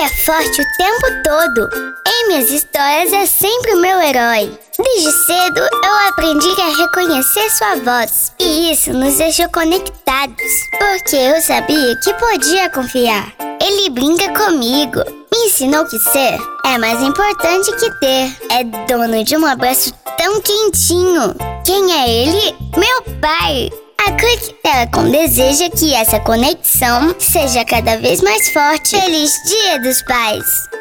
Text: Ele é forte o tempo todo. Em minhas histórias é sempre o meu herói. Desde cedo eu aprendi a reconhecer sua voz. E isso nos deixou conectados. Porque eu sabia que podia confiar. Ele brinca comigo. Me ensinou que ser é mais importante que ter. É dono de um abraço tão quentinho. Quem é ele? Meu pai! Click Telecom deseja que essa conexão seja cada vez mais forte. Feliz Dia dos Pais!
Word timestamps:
Ele 0.00 0.08
é 0.08 0.24
forte 0.24 0.62
o 0.62 0.76
tempo 0.78 1.22
todo. 1.22 1.68
Em 2.08 2.28
minhas 2.28 2.50
histórias 2.50 3.12
é 3.12 3.26
sempre 3.26 3.74
o 3.74 3.82
meu 3.82 4.00
herói. 4.00 4.58
Desde 4.78 5.12
cedo 5.26 5.60
eu 5.60 6.08
aprendi 6.08 6.48
a 6.58 6.74
reconhecer 6.74 7.50
sua 7.50 7.74
voz. 7.76 8.32
E 8.40 8.72
isso 8.72 8.94
nos 8.94 9.18
deixou 9.18 9.46
conectados. 9.50 10.52
Porque 10.70 11.16
eu 11.16 11.42
sabia 11.42 11.94
que 12.02 12.14
podia 12.14 12.70
confiar. 12.70 13.30
Ele 13.60 13.90
brinca 13.90 14.32
comigo. 14.32 15.00
Me 15.30 15.44
ensinou 15.44 15.84
que 15.84 15.98
ser 15.98 16.38
é 16.64 16.78
mais 16.78 17.02
importante 17.02 17.70
que 17.72 17.90
ter. 18.00 18.34
É 18.52 18.64
dono 18.64 19.22
de 19.22 19.36
um 19.36 19.44
abraço 19.44 19.92
tão 20.16 20.40
quentinho. 20.40 21.34
Quem 21.62 21.92
é 21.92 22.08
ele? 22.08 22.56
Meu 22.74 23.02
pai! 23.20 23.70
Click 24.20 24.54
Telecom 24.62 25.10
deseja 25.10 25.70
que 25.70 25.94
essa 25.94 26.20
conexão 26.20 27.14
seja 27.18 27.64
cada 27.64 27.96
vez 27.96 28.20
mais 28.20 28.50
forte. 28.52 28.90
Feliz 28.90 29.32
Dia 29.46 29.80
dos 29.80 30.02
Pais! 30.02 30.79